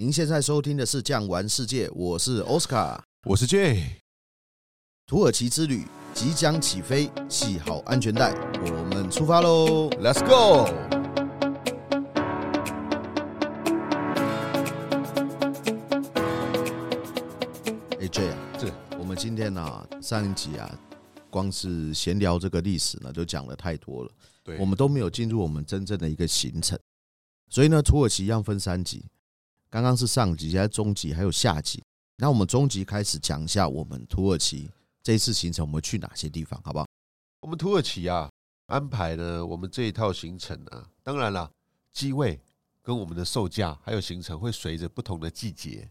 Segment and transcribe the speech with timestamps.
[0.00, 4.00] 您现在收听的是《酱玩世界》，我是奥斯卡，我是 J。
[5.06, 5.84] 土耳其之旅
[6.14, 8.32] 即将起飞，系好安全带，
[8.62, 10.70] 我们出发喽！Let's go！
[18.00, 20.78] 哎，J 啊，这我们今天呢、啊，上一集啊，
[21.28, 24.10] 光是闲聊这个历史呢，就讲了太多了。
[24.42, 26.78] 对，我们都没有进入我们真正的一个行程。
[27.50, 29.04] 所以呢，土耳其一样分三集，
[29.70, 31.80] 刚刚是上集，现在中集还有下集。
[32.16, 34.68] 那我们中集开始讲一下我们土耳其
[35.00, 36.86] 这一次行程，我们去哪些地方，好不好？
[37.40, 38.28] 我们土耳其啊，
[38.66, 41.48] 安排呢，我们这一套行程啊，当然了，
[41.92, 42.40] 机位
[42.82, 45.88] 跟我们的售价还有行程会随着不同的季节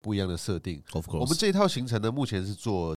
[0.00, 0.82] 不一样的设定。
[0.92, 2.96] Of course，我们这一套行程呢，目前是做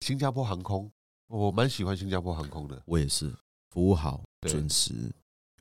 [0.00, 0.92] 新加坡航空，
[1.28, 2.82] 我蛮喜欢新加坡航空的。
[2.84, 3.34] 我也是，
[3.70, 5.10] 服务好、准时、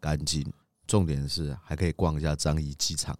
[0.01, 0.45] 干净。
[0.85, 3.17] 重点是还可以逛一下樟宜机场，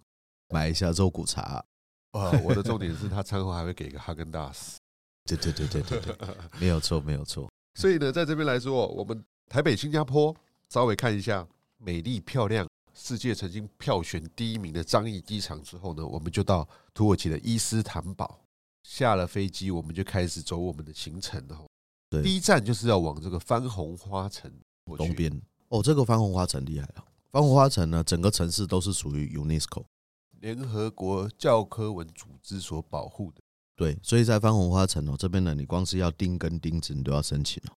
[0.52, 1.64] 买一下肉骨茶。
[2.12, 4.78] 啊， 我的重点是他餐后还会给一个哈根达斯。
[5.24, 6.16] 对对对对对对，
[6.60, 7.50] 没有错没有错。
[7.74, 10.34] 所以呢，在这边来说，我们台北新加坡
[10.68, 11.46] 稍微看一下
[11.78, 18.38] 美丽漂亮、世界曾经票选第一名的樟宜机场之后呢，我们就到土耳其的伊斯坦堡。
[18.82, 21.40] 下了飞机，我们就开始走我们的行程。
[22.10, 24.52] 对，第一站就是要往这个番红花城
[24.96, 25.40] 东边。
[25.68, 27.04] 哦，这个番红花城厉害了。
[27.30, 29.84] 番红花城呢，整个城市都是属于 UNESCO
[30.42, 33.40] 联合国教科文组织所保护的。
[33.76, 37.72] 对，所以在番红花城哦这边呢，你光是要钉跟钉子，你都要申请哦。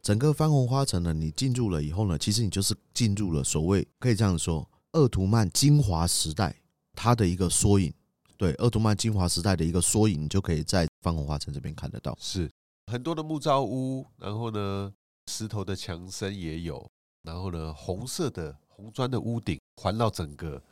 [0.00, 6.56] 整个番红花城呢，你进入了以后呢，其实你就是进入了所谓可以这样说，鄂图曼精华时代
[6.94, 7.92] 它的一个缩影。
[8.38, 12.16] 对，鄂图曼精华时代的一个缩影，你就可以在番红花城这边看得到。
[12.18, 12.50] 是
[12.90, 14.90] 很多的木造屋，然后呢，
[15.30, 16.90] 石头的墙身也有，
[17.22, 18.56] 然后呢，红色的。
[18.76, 20.62] 红砖的屋顶环绕整个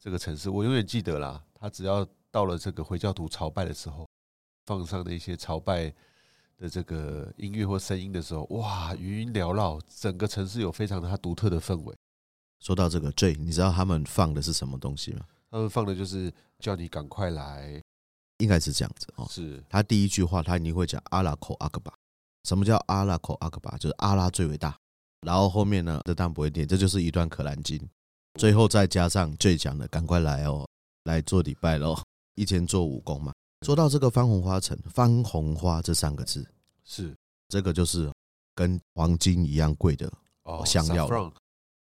[0.00, 1.42] 这个城市，我永远记得啦。
[1.54, 4.06] 他只要到了这个回教徒朝拜的时候，
[4.66, 5.92] 放上的一些朝拜
[6.56, 11.94] 的这个音乐或声音的时候，哇，余音缭绕，整个城市有非常的它独特的氛围。
[12.60, 15.20] 说到这个，J，你知道他们放的是什么东西吗？
[15.50, 17.82] 他们放的就是叫你赶快来，
[18.38, 19.26] 应该是这样子哦。
[19.30, 21.92] 是他第一句话，他一定会讲阿拉口阿克巴。
[22.44, 23.76] 什么叫阿拉口阿克巴？
[23.78, 24.76] 就是阿拉最伟大。
[25.22, 27.80] 然后后面呢，这当然不会念，这就是一段可兰经。
[28.38, 30.64] 最后再加上最讲的，赶快来哦，
[31.02, 32.00] 来做礼拜喽，
[32.36, 33.32] 一天做五功嘛。
[33.66, 36.46] 说到这个番红花城，番红花这三个字，
[36.84, 37.12] 是
[37.48, 38.08] 这个就是
[38.54, 40.08] 跟黄金一样贵的
[40.44, 41.08] 哦香料。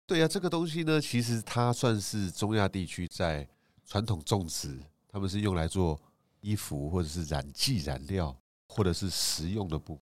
[0.06, 3.48] 对呀，这个东西呢，其实它算是中亚地区在
[3.86, 4.78] 传统种植，
[5.08, 5.98] 他们是用来做
[6.42, 8.36] 衣服或者是染剂染料，
[8.68, 9.98] 或者是食用的布。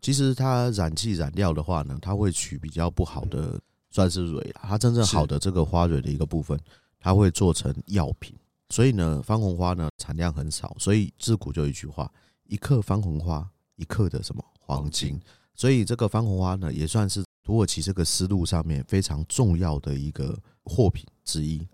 [0.00, 3.60] 其实它染剂染料的话呢，它会取比较不好的，
[3.92, 4.62] 算是蕊啦。
[4.64, 6.58] 它真正好的这个花蕊的一个部分，
[6.98, 8.36] 它会做成药品。
[8.70, 12.10] 所以呢，番红花呢产量很少，所以自古就一句话：
[12.44, 15.20] 一克番红花，一克的什么黄金。
[15.54, 21.68] 所以这个番红花呢，也算是土耳其这个丝路上面非常重要的一个货品之一。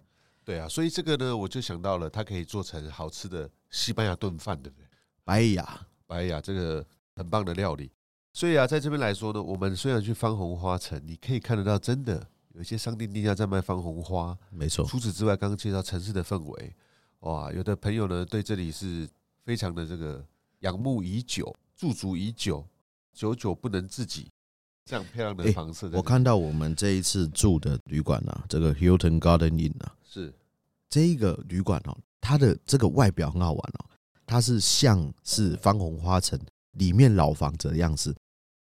[0.45, 4.84] 对啊，所以这个呢，我就想到了，它可以做成好吃的西班牙炖饭，对不对？
[5.23, 6.84] 白雅，白雅，这个
[7.15, 7.93] 很棒的料理。
[8.38, 14.84] 所以啊，在这边来说呢，我们虽然去番红花城，你可以看得到，真的有一些商店店家在卖番红花，没错。
[14.84, 16.72] 除此之外，刚刚介绍城市的氛围，
[17.22, 19.09] 哇，有的朋友呢对这里是
[19.44, 20.25] 非常的这个
[20.60, 22.65] 仰慕已久、驻足已久、
[23.12, 24.31] 久久不能自己。
[24.84, 30.32] 这样漂亮的房子，我看到我们这一次住的旅馆啊，这个 Hilton Garden Inn 啊，是
[30.88, 33.91] 这一个旅馆哦，它的这个外表很好玩哦，
[34.25, 36.38] 它是像是番红花城
[36.75, 38.15] 里面老房子的样子。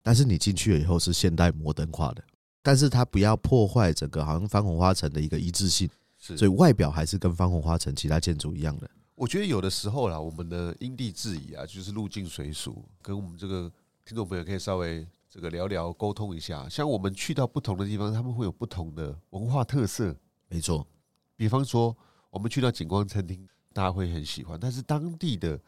[0.03, 2.23] 但是你进去了以后是现代摩登化的，
[2.61, 8.89] 但是它不要破坏整个好像番红花城的一个一致性，是，所以外表还是跟番红花城其他建筑一样的。
[9.15, 13.71] 我觉得有的时候啦，我们的因地制宜啊，就是入境随俗，跟我们这个
[14.03, 16.67] 听众朋友可以稍微这个聊聊沟通一下。
[16.67, 20.15] 像我们去到不同的地方，他们会有不同的文化特色。
[20.47, 20.87] 没错，
[21.35, 21.95] 比方说
[22.31, 25.59] 我们去到景观餐厅，大家会很喜欢，但是当地的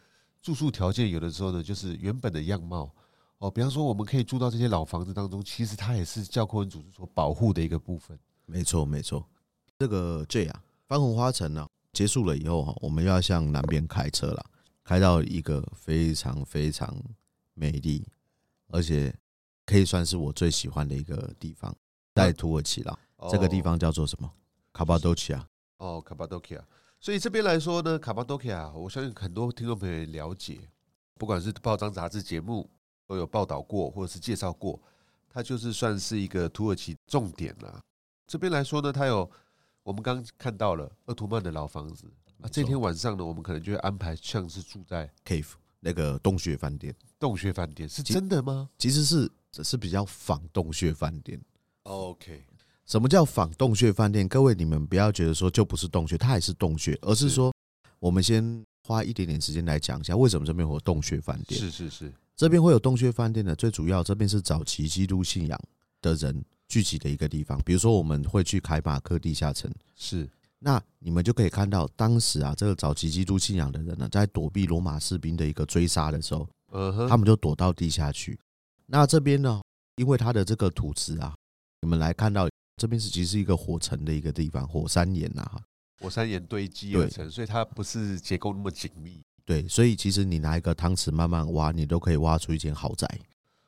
[0.42, 2.92] 住宿条件有的时候呢，就是原本的样貌。
[3.44, 8.18] 哦，比方说，我们可以住到这些老房子当中，其实它也是教科文组织所保护的一个部分。
[8.46, 9.28] 没错，没错。
[9.78, 14.46] 这个 J 啊，番红花城呢结束了以后哈，我们要向南边开车了，
[14.82, 16.96] 开到一个非常非常
[17.54, 18.08] 美丽，
[18.70, 19.14] 而且
[19.66, 21.76] 可以算是我最喜欢的一个地方，
[22.16, 22.98] 在土耳其了。
[23.30, 24.32] 这个地方叫做什么？
[24.72, 25.46] 卡巴多奇亚。
[25.80, 26.66] 哦，卡巴多奇亚。
[26.98, 30.62] 所以这边来说呢，卡巴多奇亚，我相信很多听众朋友也了解，
[31.16, 32.70] 不管是报章杂志节目。
[33.14, 34.80] 都有报道过或者是介绍过，
[35.30, 37.80] 它就是算是一个土耳其重点了。
[38.26, 39.30] 这边来说呢，它有
[39.84, 42.08] 我们刚看到了鄂图曼的老房子，
[42.42, 46.96] 啊，这天晚上呢，我们可能就会安排像是住在 Cave 那个洞穴饭店。
[47.20, 48.68] 洞穴饭店是真的吗？
[48.80, 51.40] 其实是只是比较仿洞穴饭店。
[51.84, 52.44] OK，
[52.88, 54.28] 什么叫仿洞穴饭店？
[54.28, 57.54] 各位你们不要觉得说就不是洞穴，它也是洞穴，而是说
[58.00, 61.62] 我们先花一点点时间来讲一下为什么这边会有洞穴饭店。
[61.62, 65.60] 是是是，这边会有洞穴饭店的最主要，这边是早期基督信仰
[66.02, 67.60] 的人聚集的一个地方。
[67.64, 70.30] 比如说我们会去凯马克地下城，是。
[70.66, 76.48] 那你们就可以看到，当时啊，这个早期基督信仰的人呢，在躲避罗马士兵的一个追杀的时候，
[77.10, 78.40] 他们就躲到地下去。
[78.86, 79.62] 那这边呢，
[79.98, 81.36] 因为它的这个土质啊，
[81.82, 82.48] 你们来看到
[82.78, 85.46] 这边是其实是一个火城的一个地方，火山岩呐，
[86.00, 89.20] 火山岩堆积而成，所以它不是结构那么紧密。
[89.46, 93.08] 对，所以其实你拿一个汤匙慢慢挖，你都可以挖出一间豪宅。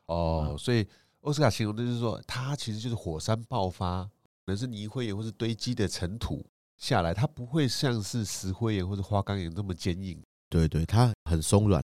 [0.05, 0.87] 哦，所以
[1.21, 4.09] 奥斯卡形容的就是说，它其实就是火山爆发，可
[4.47, 6.45] 能是泥灰岩或是堆积的尘土。
[6.77, 10.21] 下来，它不会像是石灰岩或者花岗岩那么坚硬。
[10.49, 11.81] 对对，它很松软，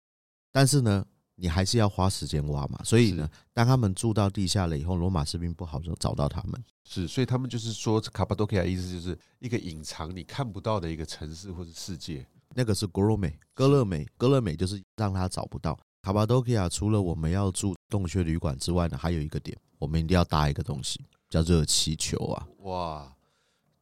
[0.50, 1.05] 但是呢，
[1.35, 2.81] 你还是要花时间挖嘛。
[2.82, 6.64] 所以呢，当他们住到地下了以后，罗马士兵不好就找到他们。
[6.85, 12.26] 是，所以他们就是说，卡巴多克亚意思就是一个隐藏你看不到的一个城市或者世界。
[12.55, 16.69] 那个是格罗美，哥勒美，哥勒美就是让他找不到卡巴多基亚。
[16.69, 22.49] 除了我们要住洞穴旅馆之外呢，还有一个点，我们一定要搭一个东西，叫热气球啊！
[22.61, 23.17] 哇，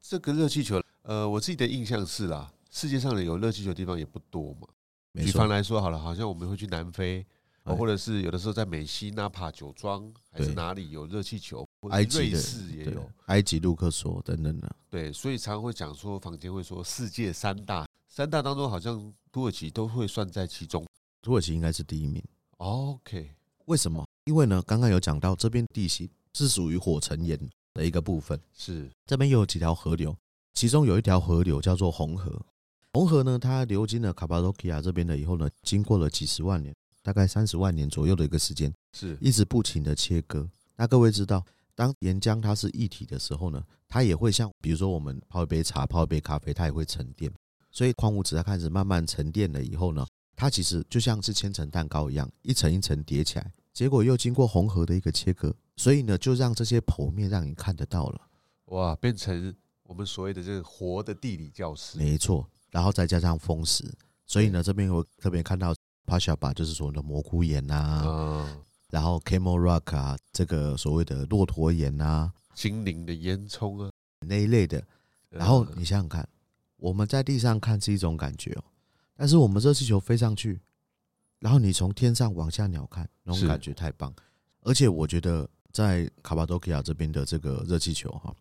[0.03, 0.83] 这个热气球。
[1.03, 4.67] 呃，我自己的印象是啦，世界上的有热气球的地方也不多嘛。
[5.15, 7.25] 举方来说好了，好像我们会去南非，
[7.63, 12.31] 或者是有的时候在美西纳帕酒庄，还是哪里有热气球，埃及
[12.77, 14.77] 也有，埃及卢克索等等的。
[14.91, 17.87] 对，所以常常会讲说，房间会说世界三大，
[18.17, 20.83] 三大当中好像土耳其都会算在其中。
[21.21, 22.25] 土耳其应该是第一名。
[22.57, 23.31] OK，
[23.67, 24.07] 为什么？
[24.25, 27.39] 因为呢，刚刚有讲到这边地形是属于火成岩
[27.75, 30.17] 的一个部分，是这边又有几条河流。
[30.55, 32.41] 其中有一条河流叫做红河，
[32.95, 40.49] 红河呢，它流经了卡巴多基亚这边的以后呢，经过了几十万年，大概三十万年左右的一个时间，是一直不停的切割。
[40.75, 47.31] 那各位知道，当岩浆它是一体的时候呢，它也会像，比如说我们泡一杯茶、泡一杯咖啡，它也会沉淀。
[47.77, 53.53] 所以矿物质它开始慢慢沉淀了以后呢，它其实就像是千层蛋糕一样，一层一层叠起来。
[53.75, 58.21] 结果又经过红河的一个切割，所以呢，就让这些剖面让你看得到了，
[58.67, 59.55] 哇，变成。
[59.89, 63.85] 我们所谓的这个活的地理教室，没错，然后再加上风蚀，
[64.27, 65.73] 所以呢，这边我特别看到
[66.05, 68.51] Pashaba 就是所谓的蘑菇岩啊，
[68.91, 73.93] 然后 Camel Rock 啊，这个所谓的骆驼岩啊，精灵的烟囱啊
[74.27, 74.83] 那一类的。
[75.29, 76.29] 然后你想想看，
[76.77, 78.65] 我们在地上看是一种感觉哦，
[79.17, 80.61] 但是我们热气球飞上去，
[81.39, 84.15] 然后你从天上往下鸟看，那种感觉太棒。
[84.63, 88.35] 而且我觉得在卡巴多基亚这边的这个热气球哈。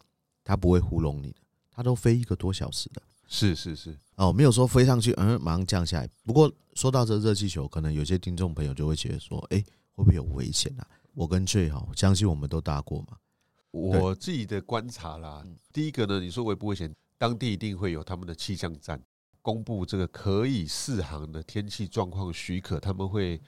[0.48, 1.40] 它不会糊弄你的，
[1.72, 3.02] 它都飞一个多小时的。
[3.28, 6.08] 是是是，哦，没有说飞上去，嗯，马上降下来。
[6.24, 9.58] 不过说到这热气球，可能有些听众朋友就会觉得说，哎，
[9.96, 10.88] 会不会有危险啊？
[11.16, 13.18] 我跟 J 哈，相信我们都搭过嘛。
[13.72, 15.44] 我自己的观察啦，
[15.74, 16.94] 第一个呢，你说危不危险？
[17.18, 19.02] 当地一定会有他们的气象站
[19.42, 23.42] 公布这个可以试航的天气状况许可，他们会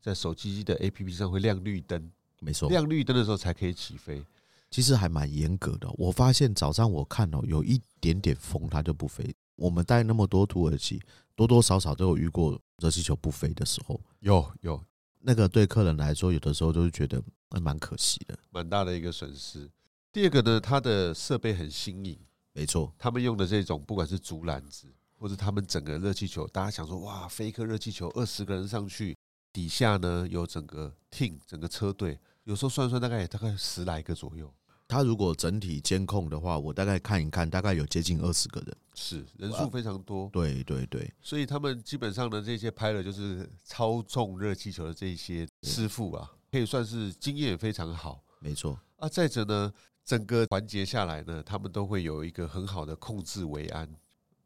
[0.00, 2.10] 在手机的 APP 上会亮绿灯，
[2.40, 4.24] 没错，亮绿灯的时候才可以起飞。
[4.70, 5.86] 其实还蛮严格的。
[5.98, 9.34] 我发现早上我看哦，有一点点风，它就不飞。
[9.56, 10.98] 我们带那么多土耳其，
[11.36, 14.00] 多多少少都有遇过热气球不飞的时候。
[14.20, 14.82] 有有，
[15.20, 19.70] 那个对客人来说，有的时候都是觉得还蛮可惜的，蛮大的一个损失。
[20.10, 22.18] 第二个呢，它的设备很新颖，
[22.52, 24.86] 没错，他们用的这种不管是竹篮子，
[25.18, 29.16] 或者他们整个热气球，大家想说哇，飞一颗热气球，二十个人上去，
[29.52, 34.52] 底下呢有整个 team，整个车队，有时候算算大概也大概十来个左右。
[34.88, 40.28] 他如果整体监控的话，我大概看一看，大概有接近二十个人，是人数非常多。
[40.30, 48.22] 对对对，所以他们基本上的这些拍了就是操纵热气球的这些师傅啊，可以算是经验也非常好。
[48.38, 49.72] 没错啊，再者呢，
[50.04, 53.88] 整个环节下来呢，他们都会有一个很好的控制维安。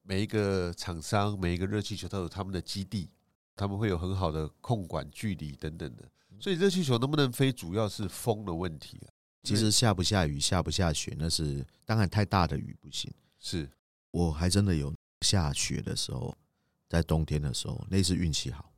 [0.03, 3.11] 每一个厂商，每一个热气球都有他们的基地，
[3.57, 6.09] 他们会有很好的控管距离等等的。
[6.39, 9.09] 所以热气球能不能飞，主要是风的问题了。
[9.43, 13.11] 其实下不下雨，下不下雪，那是当然太大的雨不行。
[13.39, 13.69] 是，
[14.11, 16.37] 我还真的有下雪的时候，
[16.89, 18.71] 在冬天的时候，那是运气好。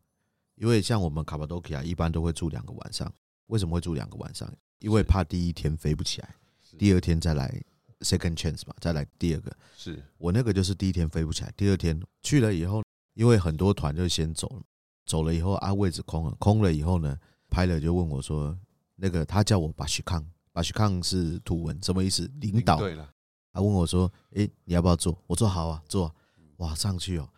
[0.55, 3.13] 因为像我们卡巴多基亚一般都会住两个晚上，
[3.47, 4.51] 为什么会住两个晚上？
[4.79, 6.35] 因为怕第一天飞不起来，
[6.77, 7.63] 第二天再来
[8.01, 9.57] second chance 嘛，再来第二个。
[9.77, 12.83] 是我那个就是第一天飞不起来，第二天去了以后，
[13.15, 14.63] 因为很多团就先走了，
[15.07, 18.59] 走了以后啊位置空了，空了以后呢，拍了就问我说，
[18.97, 20.25] 那个他叫我巴许康。
[20.53, 22.29] 巴许康是图文，什么意思？
[22.41, 22.79] 领导。
[22.79, 23.09] 对了，
[23.53, 26.13] 他问我说：“诶，你要不要做？”我说：“好啊，坐。”
[26.59, 27.29] 哇，上去哦，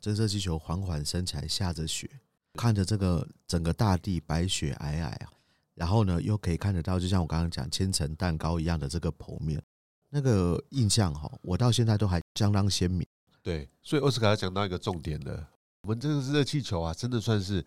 [0.00, 2.08] 真色气球缓缓升起来，下着雪，
[2.54, 5.30] 看着这个整个大地白雪皑皑啊，
[5.74, 9.62] 然后呢，又可以看得到，就像我刚刚讲千层蛋糕一样的这个剖面，
[10.10, 13.06] 那个印象哈，我到现在都还相当鲜明。
[13.42, 15.46] 对，所以奥斯卡讲到一个重点的，
[15.82, 17.64] 我们这个热气球啊，真的算是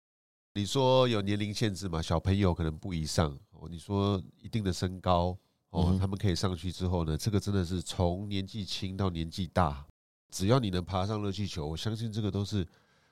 [0.53, 2.01] 你说有年龄限制嘛？
[2.01, 3.67] 小朋友可能不宜上哦。
[3.67, 5.36] 你说一定的身高
[5.72, 9.83] 哦，他们可以上去之后呢，这个真的是从年纪轻到年纪大，
[10.29, 12.67] 只要你能爬上热气球，我相信这个都是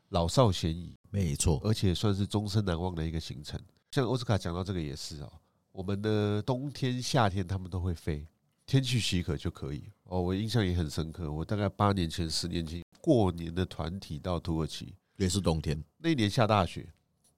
[0.10, 3.60] 老少咸宜，没错，而且算是终身难忘的一个行程。
[3.91, 5.29] 像奥斯卡讲到这个也是哦，
[5.74, 8.25] 我们的冬天、夏天他们都会飞。
[8.65, 11.29] 天气许可就可以哦，我印象也很深刻。
[11.29, 15.83] 我大概八年前、十年前过年的团体到土耳其，也是冬天。
[15.98, 16.88] 那一年下大雪，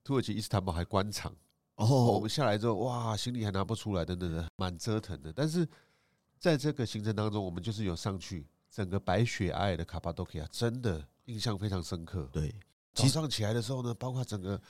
[0.03, 1.35] 土耳其伊斯坦堡还关场
[1.73, 2.11] 哦。
[2.11, 5.33] 我们下来之后，哇，行李还拿不出来，等等的，蛮折腾的。
[5.33, 5.67] 但是
[6.37, 12.29] 在这个行程当中，我们就是有上去整个白雪皑皑的卡帕多其亚，真的印象非常深刻。
[12.31, 12.53] 对，
[12.93, 14.61] 早上起来的时候呢，包括整个。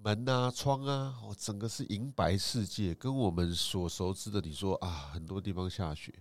[0.00, 6.14] 门啊，窗啊，我整个是银白世界，跟我们所熟知的，你说啊，很多地方下雪，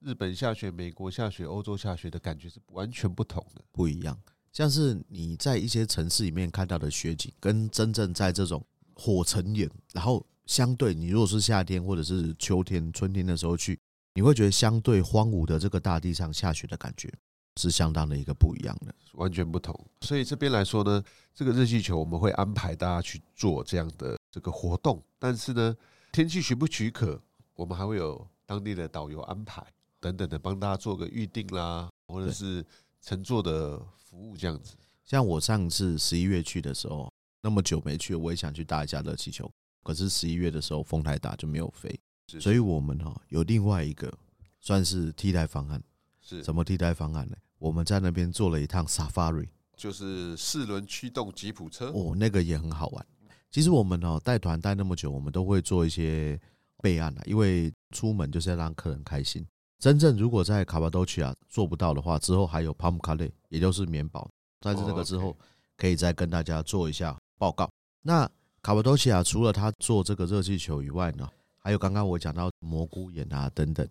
[0.00, 4.18] 日本下雪，美国下雪，欧洲下雪的感觉是完全不同的，不一样。
[4.50, 13.78] 像是你在一些城市里面看到的雪景，跟真正在这种火成岩，然后相对你如果是夏天或者是秋天、春天的时候去，
[14.14, 17.12] 你会觉得相对荒芜的这个大地上下雪的感觉。
[17.58, 19.74] 是相当的一个不一样的，完全不同。
[20.02, 21.02] 所以这边来说呢，
[21.34, 25.76] 这个热气球我们会安排大家去做这样的这个活动，但是呢，
[26.12, 27.20] 天气许不许可，
[27.54, 29.66] 我们还会有当地的导游安排
[29.98, 32.64] 等等的，帮大家做个预定啦，或者是
[33.02, 34.76] 乘坐的服务这样子。
[35.04, 37.12] 像我上次十一月去的时候，
[37.42, 39.50] 那么久没去，我也想去搭一下热气球，
[39.82, 41.98] 可是十一月的时候风太大就没有飞，
[42.40, 44.12] 所以我们哈有另外一个
[44.60, 45.82] 算是替代方案，
[46.20, 47.36] 是什么替代方案呢？
[47.58, 53.06] 我们在那边做了一趟 Safari，就是四轮驱动吉普车哦，那个也很好玩。
[53.50, 56.38] 其实我们哦带团带那么久，我们都会做一些
[56.82, 59.46] 备案的，因为出门就是要让客人开心。
[59.78, 64.28] 真正如果在卡巴多奇亚做不到的话，之后还有 Pamukkale，也就是棉堡，
[64.60, 65.36] 在这个之后
[65.76, 67.70] 可以再跟大家做一下报告。
[68.02, 68.28] 那
[68.62, 73.88] 卡巴多奇亚除了他做这个热气球以外呢，还有刚刚我讲到蘑菇眼啊等等，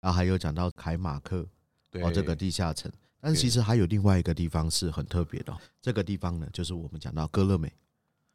[0.00, 1.46] 然后还有讲到凯马克。
[1.94, 5.56] 哦，这个地下城，但是其实还有另外一个地方是很特别的。
[5.80, 7.72] 这个地方呢，就是我们讲到哥勒美，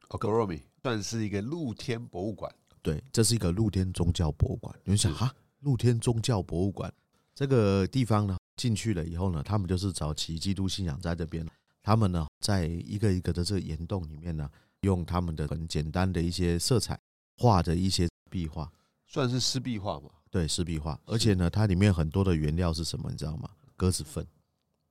[0.09, 2.53] 哦，戈勒美算是一个露天博物馆。
[2.81, 4.75] 对，这是一个露天宗教博物馆。
[4.83, 6.93] 你们想啊，露天宗教博物馆
[7.33, 11.47] 这个地方呢，进去了以后呢，他们就是早期基督信仰在这边。
[11.81, 14.49] 他们呢，在一个一个的这个岩洞里面呢，
[14.81, 16.99] 用他们的很简单的一些色彩
[17.37, 18.71] 画的一些壁画，
[19.07, 20.09] 算是湿壁画嘛。
[20.35, 23.09] 对，湿壁画，而且呢，它里面很多的原料是什么？
[23.09, 23.49] 你知道吗？
[23.77, 24.27] 鸽子粪。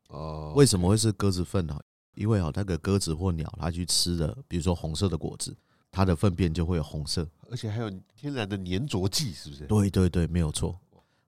[0.08, 1.78] 哦，为什么会是鸽子粪呢？
[2.14, 5.54] 因为哦，那个鸽子或鸟它去吃的，比如说红色的果子，
[5.90, 9.66] 它的粪便就会有红色，而且还有天然的粘着剂，是不是？
[9.66, 10.80] 对对对，没有错，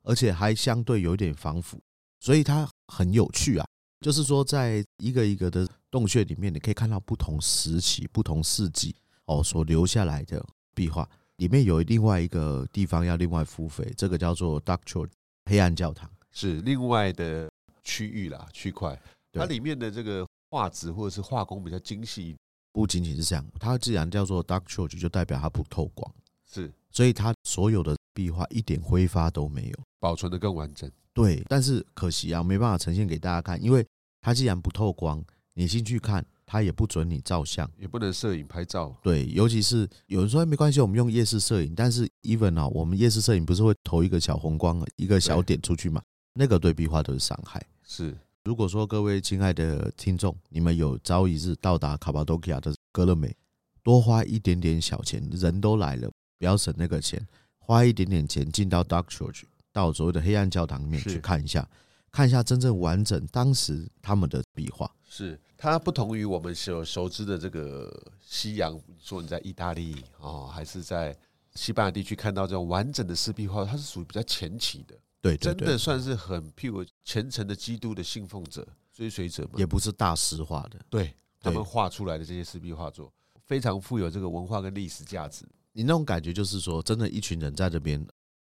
[0.02, 1.78] 而且还相对有一点防腐，
[2.18, 3.66] 所以它很有趣啊。
[4.00, 8.96] 就是说，在一个一个的洞穴里面，你可以看到不同时期、不同世纪
[9.26, 10.42] 哦所留下来的
[10.74, 11.06] 壁画。
[11.36, 15.10] 里面有另外一个地方要另外付费，这个叫做 Dark Church
[15.44, 17.50] 黑暗教堂，是另外的
[17.84, 18.98] 区域啦，区块。
[19.32, 22.34] 它里面的这个画质或者是画工比较精细，
[22.72, 23.46] 不仅仅是这样。
[23.60, 26.10] 它既然叫做 Dark Church，就代表它不透光，
[26.50, 30.90] 是，所以它所有的壁画一点挥发都没有，保存的更完整。
[31.12, 33.86] 对，但是可惜啊，没办法呈现给大家看，因为
[34.22, 36.24] 它既然不透光，你进去看。
[36.46, 38.94] 他也不准你照相，也不能摄影拍照。
[39.02, 41.74] 对，尤其是有人说没关系，我们用夜视摄影。
[41.74, 46.00] 但是 even 啊，我们夜视摄影不是会投一个小红光、一个小点出去吗？
[46.34, 47.60] 那个对壁画都是伤害。
[47.82, 53.34] 是，如果说各位亲爱的听众，你们有朝一日到达卡巴多其亚的格勒美，
[53.82, 57.26] 多花一点点小钱，人都来了，不要省那个钱，
[57.58, 61.68] 花一点点钱进到 Dark Church，到所谓的黑暗教堂里面去看一下。
[62.12, 71.16] 看一下真正完整当时他们的壁画，是它不同于我们所熟知的这个西洋，说你在意大利哦，还是在
[71.54, 83.12] 西班牙地区看到这种完整的四壁画，它是属于比较前期的，对，真的算是很譬如虔诚的基督的信奉者、追随者嘛，也不是大师画的，对他们画出来的这些四壁画作，
[83.44, 85.44] 非常富有这个文化跟历史价值。
[85.72, 88.06] 你那种感觉就是说，真的，一群人在这边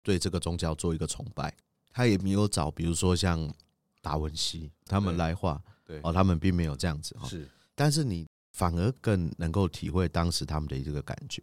[0.03, 1.53] 对这个宗教做一个崇拜。
[1.91, 3.51] 他也没有找，比如说像
[4.03, 7.27] 达文西他们来画，对哦，他们并没有这样子哈。
[7.27, 11.41] 是，但是你反而更能够体会当时他们的这个感觉。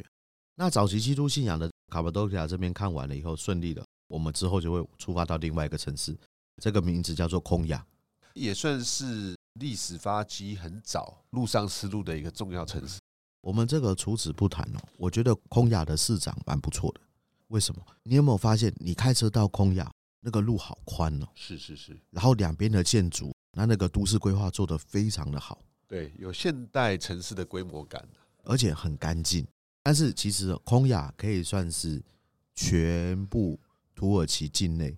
[0.54, 6.16] 那早期基督信仰的卡巴多其亚这边看完了以后，顺利的，我们之后就会出发到另外一个城市，
[6.62, 7.84] 这个名字叫做空亚，
[8.34, 13.00] 也算是历史发迹很早，路上丝路的一个重要城市。
[13.40, 17.00] 我们这个除此不谈哦，我觉得空亚的市长蛮不错的。
[17.48, 17.84] 为什么？
[18.04, 21.26] 你有没有发现，你开车到空亚那个路好宽哦？
[21.34, 21.98] 是是是。
[22.10, 25.58] 然后两边的建筑，那那个都市规划做得非常的好。
[25.86, 28.06] 对，有现代城市的规模感，
[28.42, 29.46] 而且很干净。
[29.82, 32.02] 但是其实空亚可以算是
[32.54, 33.58] 全部
[33.94, 34.96] 土耳其境内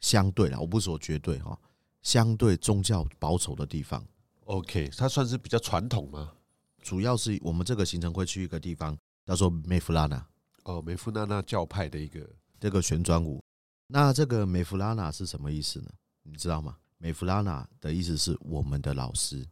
[0.00, 1.58] 相对啦，我不说绝对哈，
[2.00, 4.04] 相对宗教保守的地方。
[4.44, 6.32] OK，它算是比较传统吗？
[6.80, 10.26] 主要是我们这个行程会去一个地方，叫做梅弗拉纳。
[10.62, 12.28] 哦，梅夫拉纳教派的一个
[12.58, 13.42] 这个旋转舞。
[13.88, 15.90] 那这个梅弗拉纳是什么意思呢？
[16.22, 16.76] 你知道吗？
[17.00, 19.44] 梅弗拉纳的意思是我们的老师。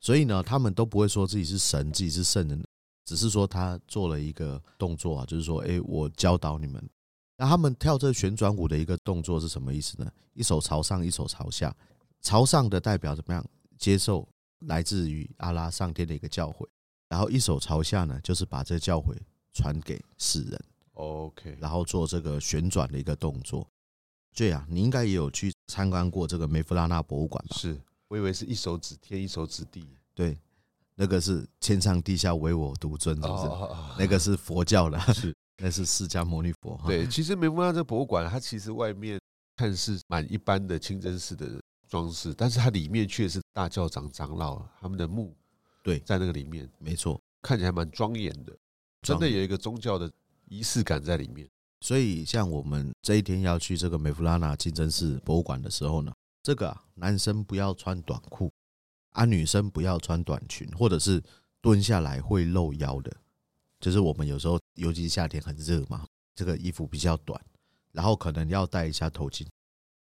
[0.00, 2.64] 所以呢，他们都不会说自己是神，自己是圣人，
[3.04, 6.82] 只是说他做了一个动作啊，就是说，哎，我教导你们。
[7.36, 10.10] 那他们跳这旋转舞的一个动作是什么意思呢？
[10.32, 11.76] 一手朝上，一手朝下。
[12.22, 13.44] 朝上的代表怎么样？
[13.76, 14.26] 接受。
[14.66, 16.64] 来自于阿拉上天的一个教诲，
[17.08, 19.12] 然后一手朝下呢，就是把这个教诲
[19.52, 20.64] 传给世人。
[20.92, 23.68] OK，然后做这个旋转的一个动作。
[24.34, 27.56] 对啊，你应该也有去参观过这个梅夫拉纳博物馆吧？
[27.56, 29.86] 是，我以为是一手指天，一手指地。
[30.14, 30.38] 对，
[30.94, 33.48] 那个是天上地下唯我独尊，是不是？
[33.98, 36.80] 那个是佛教的，是， 那是释迦牟尼佛。
[36.86, 39.20] 对， 其实梅夫拉纳这博物馆，它其实外面
[39.56, 41.60] 看似蛮一般的清真寺的。
[41.88, 45.30] 装饰，但是它里面却是大教长长老他们的墓，
[45.82, 48.56] 对，在那个里面，没错，看起来蛮庄严的，
[49.02, 50.10] 真的有一个宗教的
[50.48, 51.46] 仪式感在里面。
[51.82, 58.52] 所以，像我们这一天要去这个梅夫拉纳清真寺博物馆的时候呢，这个啊，男生不要穿短裤，
[59.10, 61.20] 啊，女生不要穿短裙，或者是
[61.60, 63.12] 蹲下来会露腰的，
[63.80, 67.38] 就是我们有时候，尤其夏天很热嘛，这个衣服比较短，
[67.90, 69.44] 然后可能要戴一下头巾。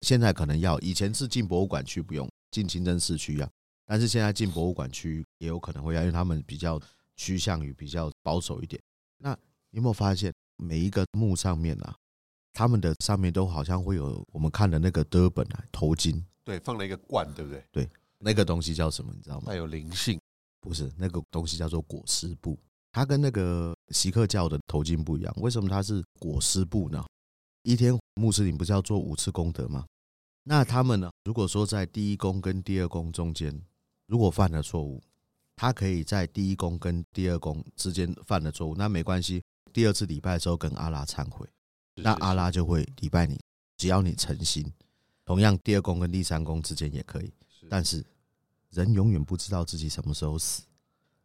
[0.02, 3.50] 现在可能要，以前是进博物馆去不用，进清真寺去要，
[3.86, 6.80] 但是现在进博物馆去也有可能会要，因为他们比较
[7.18, 8.82] 趋向于比较保守一点。
[9.18, 9.38] 那
[9.72, 11.96] 你有没有发现，每一个墓上面啊，
[12.54, 17.64] 他们的上面都好像会有我们看的那个德本啊头巾，对，放了一个罐，对不对？
[17.72, 17.90] 对，
[18.20, 19.14] 那个东西叫什么？
[19.16, 19.46] 你知道吗？
[19.48, 20.20] 带有灵性，
[20.60, 22.58] 不是那个东西叫做裹尸布，
[22.92, 25.34] 它跟那个锡克教的头巾不一样。
[25.38, 27.06] 为什么它是裹尸布呢？
[27.64, 29.86] 一天穆斯林不是要做五次功德吗？
[30.44, 31.12] 那他们呢？
[31.26, 33.62] 如果说在第一宫跟第二宫中间，
[34.08, 35.04] 如果犯了错误，
[35.58, 39.44] 他可以在第一宫跟第二宫之间犯了错误，那没关系。
[39.78, 41.48] 第二次礼拜的时候跟阿拉忏悔，
[41.94, 43.40] 那阿拉就会礼拜你，
[43.78, 44.66] 只要你诚心。
[45.24, 47.32] 同样，第二宫跟第三宫之间也可以。
[47.70, 48.04] 但是
[48.72, 50.64] 人永远不知道自己什么时候死，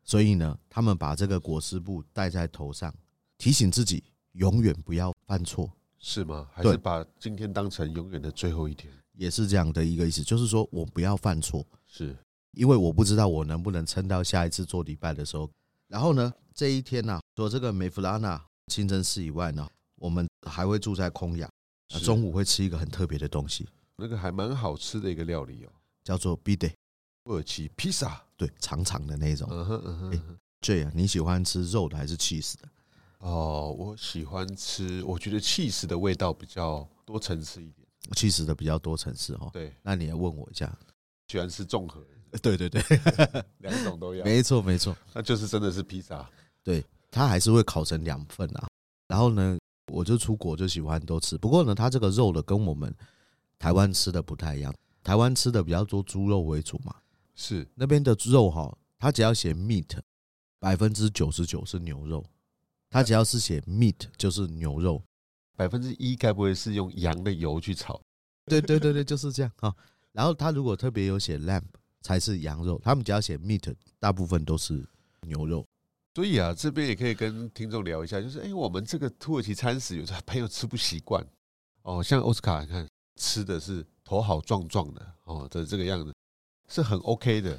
[0.05, 2.95] 所以呢，他们把这个裹尸布戴在头上，
[3.39, 5.73] 提醒自己永远不要犯错。
[5.99, 6.47] 是吗？
[6.53, 8.93] 还是把今天当成永远的最后一天？
[9.15, 12.15] 也是这样的一个意思，就是说我不要犯错，是
[12.51, 15.51] 因为我不知道我能不能撑到下一次做礼拜的时候。
[15.89, 21.49] 然后呢，这一天呢、啊，除了这个梅弗拉纳清真寺以外呢，我们还会住在空雅，
[22.03, 25.73] 中午会吃一个很特别的东西，那个还蛮好吃的一个料理哦，
[26.05, 26.73] 叫做 bide
[27.25, 29.49] 土耳其披萨，对，长长的那种。
[29.51, 32.69] 嗯哼嗯哼，J 啊，你喜欢吃肉的还是 cheese 的？
[33.19, 37.87] 哦，我喜欢吃，我觉得起司的味道比较多层次一点，
[38.17, 39.49] 起司的比较多层次哦。
[39.53, 40.77] 对，那你要问我一下，
[41.29, 42.05] 喜欢吃综合？
[42.41, 42.83] 对对对，
[43.59, 44.25] 两种都要。
[44.27, 46.29] 没错没错，那就是真的是披萨。
[46.65, 48.69] 对，它还是会烤成两份啊。
[49.09, 49.59] 然后呢，
[49.93, 51.37] 我就出国就喜欢都吃。
[51.37, 52.95] 不过呢，它这个肉的跟我们
[53.59, 54.75] 台湾吃的不太一样。
[55.03, 56.95] 台湾吃的比较多猪肉为主嘛，
[57.35, 59.99] 是那边的肉哈，它只要写 meat，
[60.61, 62.25] 百分之九十九是牛肉。
[62.89, 65.03] 它只要是写 meat 就是牛肉，
[65.57, 68.01] 百分之一该不会是用羊的油去炒？
[68.47, 69.75] 对对对对，就是这样啊。
[70.13, 71.65] 然后它如果特别有写 lamb
[72.01, 74.87] 才是羊肉，他们只要写 meat，大部分都是
[75.23, 75.67] 牛肉。
[76.15, 81.27] 所以啊，这边也可以跟听众聊一下，就是哎，我们这个土耳其餐食，有的朋友吃不习惯
[81.83, 82.03] 哦。
[82.03, 86.15] 像奥斯卡，你看吃的是头好壮壮的哦的这个样子，
[86.69, 87.59] 是很 OK 的。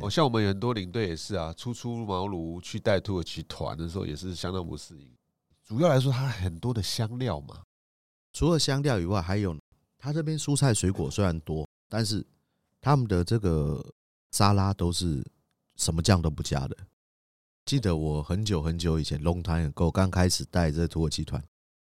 [0.00, 5.08] 哦，像我们很多领队也是啊，初出茅庐去带土耳其团的时候，也是相当不适应。
[5.62, 7.62] 主要来说，它很多的香料嘛，
[8.32, 9.56] 除了香料以外，还有
[9.96, 12.26] 它这边蔬菜水果虽然多，但是
[12.80, 13.84] 他们的这个
[14.32, 15.24] 沙拉都是
[15.76, 16.76] 什么酱都不加的。
[17.64, 21.42] 记得我很久很久以前，long time ago，刚开始带这土耳其团。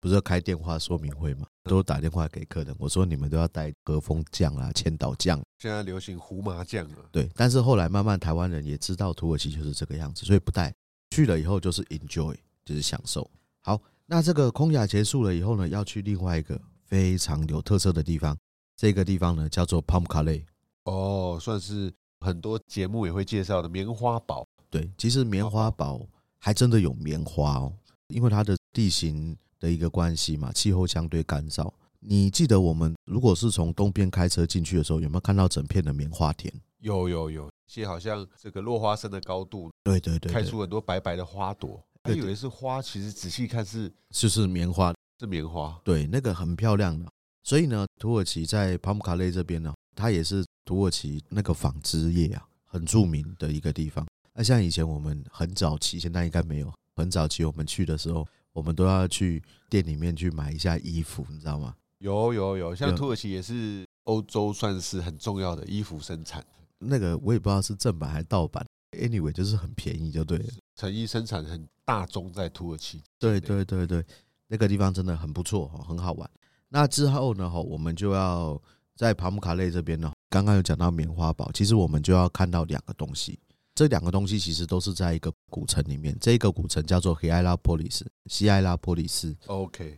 [0.01, 1.45] 不是要开电话说明会嘛？
[1.65, 5.37] 都打电话给客人，我说你们都要带和风酱啊、千岛酱。
[5.57, 7.09] 现在流行胡麻酱了。
[7.11, 10.73] 对，但是后来慢慢台湾人也知道土耳其就是这个样子，所以不带。
[11.09, 13.29] 去了以后就是 enjoy，就是享受。
[13.61, 18.37] 好，那这个空雅结束了以后呢，要去另外一个非常有特色的地方。
[18.77, 20.45] 这个地方呢叫做 Pamukkale。
[20.85, 24.47] 哦，算是很多节目也会介绍的棉花堡。
[24.69, 27.73] 对，其实棉花堡还真的有棉花哦，
[28.07, 31.71] 因为它的地形的一个关系嘛，气候相对干燥。
[31.99, 36.53] 你记得我们如果是从东边开车进去的时候，有没有看到整片的棉花田？
[36.79, 47.05] 有有有，其实好像这个落花生的高度，对对对，开出很多白白的花朵，还以为是花，其实仔细看是就是棉花，是棉花，对，那个很漂亮的。
[47.43, 54.05] 所以呢，土耳其在帕姆卡雷这边呢，它也是土耳其那个纺织业啊很著名的一个地方。
[54.33, 56.71] 那像以前我们很早期，现在应该没有。
[56.95, 61.75] 很早期我们去的时候，我们都要去店里面去买一下衣服，你知道吗？
[61.99, 66.45] 有有有，像土耳其也是欧洲算是很重要的衣服生产。
[66.77, 70.45] 那个我也不知道是正版还是盗版，anyway 就是很便宜就对了。
[70.75, 73.01] 成衣生产很大宗在土耳其。
[73.17, 74.05] 对对对对，
[74.47, 76.29] 那个地方真的很不错，很好玩。
[76.69, 78.61] 那之后呢，我们就要
[78.95, 83.39] 在帕姆卡列这边呢，刚刚有讲到棉花堡，其实我们就要看到两个东西。
[83.79, 89.33] 这两个东西其实都是在一个古城里面，这个古城叫做希埃拉波利斯，西埃拉波利斯。
[89.45, 89.97] OK，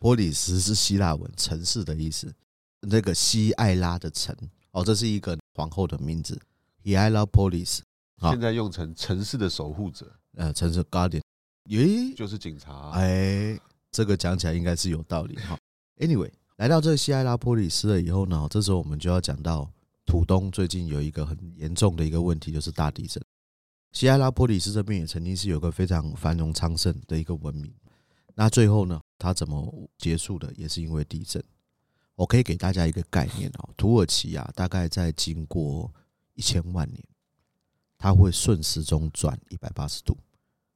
[0.00, 2.34] 波利斯是希腊文城市的意思。
[2.80, 4.36] 那个西埃拉的城，
[4.72, 6.36] 哦，这是一个皇后的名字，
[6.82, 7.84] 希埃拉波利斯。
[8.20, 11.22] 现在用成城市的守护者，呃，城市 Guardian，
[11.66, 12.90] 咦，就是警察。
[12.94, 13.56] 哎，
[13.92, 15.56] 这个讲起来应该是有道理哈。
[15.98, 19.70] Anyway，来到这个西埃拉波利斯了以后呢，这时候我们就要讲到。
[20.10, 23.22] 浦东最近有一个很严重的一个问题，就是大地震。
[23.92, 27.72] 西埃拉波里斯这边也曾经是有个非常繁荣昌盛的一个文明，
[28.34, 30.52] 那最后呢，它怎么结束的？
[30.56, 31.40] 也是因为地震。
[32.16, 35.88] 我可以给大家一个概念哦，土耳其啊，大概在经过
[36.34, 37.00] 一千万年，
[37.96, 40.18] 它会顺时钟转一百八十度。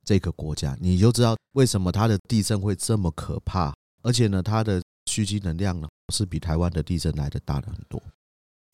[0.04, 8.00] 这个国家你就知道为什么它的地震会这么可怕，而且呢，它的蓄积能量呢是比台湾的地震来的大的很多。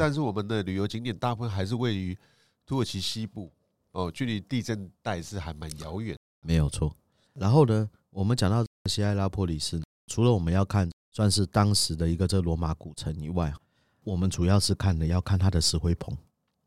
[0.01, 2.17] 但是我们的旅游景点大部分还是位于
[2.65, 3.53] 土耳其西部
[3.93, 6.17] 哦，距离地震带是还蛮遥远。
[6.41, 6.97] 没有错。
[7.35, 13.53] 然后呢，我们讲到西埃拉波利斯，除了我们要看算是当时的一个这罗马古城以外，
[14.03, 16.17] 我们主要是看的要看它的石灰棚。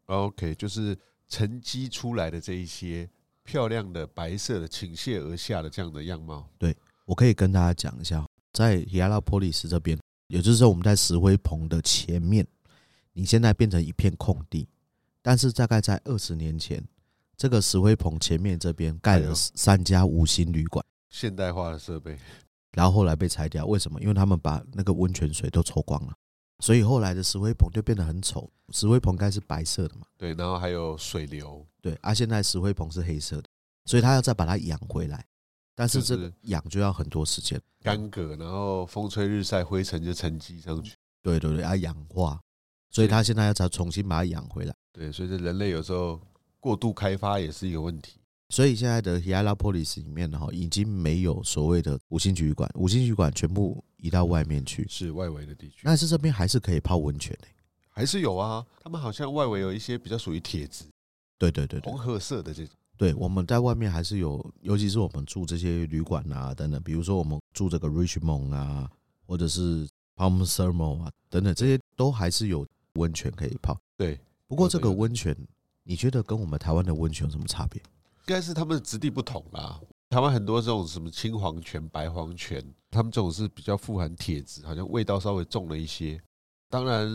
[0.05, 0.95] OK，就是
[1.27, 3.09] 沉积出来的这一些
[3.43, 6.47] 漂亮的白色的倾泻而下的这样的样貌。
[6.59, 12.45] 对，我可以跟大家讲一下，在西埃拉波利斯这边，也就是说我们在石灰棚的前面。
[13.13, 14.67] 你现在变成一片空地，
[15.21, 16.83] 但是大概在二十年前，
[17.37, 22.17] 这个石灰棚前面这边盖了三家五星旅馆，现代化的设备，
[22.71, 24.01] 然后后来被拆掉，为什么？
[24.01, 26.13] 因为他们把那个温泉水都抽光了，
[26.59, 28.49] 所以后来的石灰棚就变得很丑。
[28.71, 30.07] 石灰棚该是白色的嘛？
[30.17, 33.49] 对，然后还有水流，对，啊，现在石灰棚是黑色的，
[33.85, 35.23] 所以他要再把它养回来，
[35.75, 42.41] 但是这个养就要很多时间，干涸，然后风吹日晒，灰尘就沉积上去，对对对，要氧化。
[42.93, 44.73] 所以他现在要再重新把它养回来。
[44.93, 46.21] 对，所以这人类有时候
[46.59, 48.19] 过度开发也是一个问题。
[48.49, 55.77] 所以现在的希埃拉波利斯里面呢，哈，已经没有所谓的五星级旅馆，五星级旅馆全部移到外面去，是外围的地区。
[55.81, 57.47] 但是这边还是可以泡温泉的，
[57.89, 58.63] 还是有啊。
[58.79, 60.85] 他们好像外围有一些比较属于铁质，
[61.39, 62.75] 对对对，红褐色的这种。
[62.95, 68.87] 对，我们在外面还是有，尤其是我们住这些旅馆啊等等，比如说我们住这个 Richmond 啊，
[69.25, 72.63] 或者是 Palm Thermal 啊等等，这些都还是有。
[72.93, 74.19] 温泉可以泡，对。
[74.47, 75.35] 不过这个温泉，
[75.83, 77.81] 你觉得跟我们台湾的温泉有什么差别？
[77.81, 79.79] 应该是他们的质地不同啦。
[80.09, 86.21] 台湾很多这种什么青黄泉、白黄泉，他们这种是比较富含铁质，好像味道稍微重了一些。
[86.69, 87.09] 当然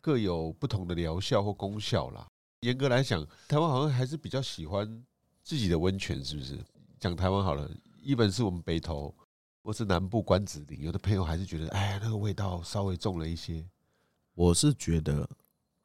[0.00, 2.26] 各有不同的疗效或功效啦。
[2.60, 5.02] 严格来讲，台湾好像还是比较喜欢
[5.44, 6.58] 自己的温泉，是不是？
[6.98, 7.70] 讲台湾好了，
[8.02, 9.14] 一本是我们北投
[9.62, 13.64] 或是南部关子岭，有的朋友还是觉得，哎，那个味道稍微重了一些。
[14.40, 15.28] 我是觉得，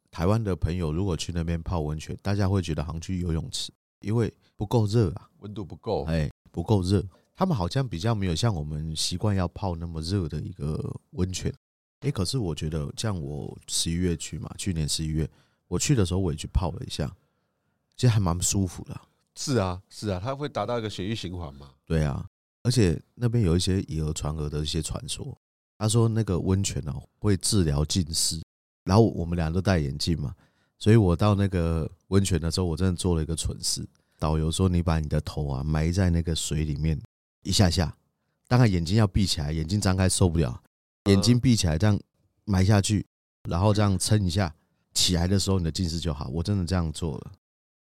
[0.10, 7.06] 台湾的朋友如果去那边泡温泉，大家会觉得好像去游泳池，因为不够热啊，温度不够，哎，不够热。
[7.36, 11.54] 他们好像比较没有像我们习惯要泡那么热的一个温泉。
[12.00, 15.30] 哎，可是我觉得，像我十一月去嘛，去年十一月
[15.68, 17.14] 我去的时候，我也去泡了一下，
[17.98, 18.98] 其实还蛮舒服的。
[19.36, 21.72] 是啊，是啊，它会达到一个血液循环嘛。
[21.86, 22.26] 对啊，
[22.64, 25.38] 而且那边有一些以讹传讹的一些传说。
[25.78, 28.42] 他说那个温泉哦会治疗近视，
[28.86, 30.34] 然后我们俩都戴眼镜嘛，
[30.80, 33.86] 所以我到那个温泉的时候，我真的做了一个蠢事。
[34.18, 36.98] 导游说你把你的头啊埋在那个水里面
[37.42, 37.94] 一下下，
[38.48, 40.62] 当然眼睛要闭起来，眼睛张开受不了，
[41.06, 42.00] 眼睛闭起来这样
[42.46, 43.06] 埋下去，
[43.50, 44.56] 然后这样撑一下，
[44.94, 46.30] 起来的时候你的近视就好。
[46.30, 47.32] 我真的这样做了。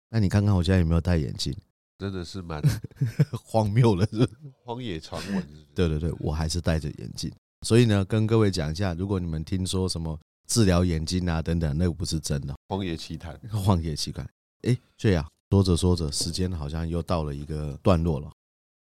[0.09, 1.55] 那你看看我现在有没有戴眼镜？
[1.99, 2.61] 真的是蛮
[3.45, 4.27] 荒谬的，是
[4.63, 5.47] 荒野传闻。
[5.75, 7.31] 对对对，我还是戴着眼镜。
[7.61, 12.53] 所以呢，跟各位讲一下，如果你们听说什么治疗眼睛啊等等，那个不是真的。
[12.69, 14.27] 荒野奇谈，荒野奇谈。
[14.63, 18.31] 哎，这样说着说着，时间好像又到了一个段落了。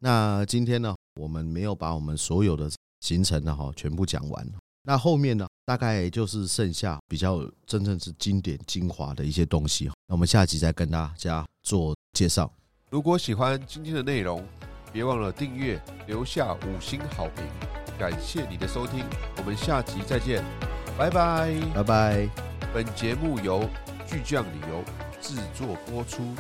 [0.01, 4.47] 那今天呢，我们没有把我们所有的行程呢哈全部讲完。
[4.83, 9.91] 那后面呢，大概就是剩下比较真正是经典精华的一些东西。
[10.07, 12.51] 那我们下集再跟大家做介绍。
[12.91, 14.43] 如果喜欢今天的内容，
[14.93, 17.45] 别忘了订阅，留下五星好评。
[17.99, 19.05] 感谢你的收听，
[19.37, 20.43] 我们下集再见，
[20.99, 22.29] 拜拜，拜拜。
[22.75, 23.71] 本节目由
[24.05, 24.83] 巨匠旅游
[25.21, 26.35] 制作播出。